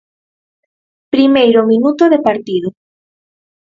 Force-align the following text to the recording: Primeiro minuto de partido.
Primeiro 1.13 1.61
minuto 1.71 2.03
de 2.13 2.19
partido. 2.27 2.69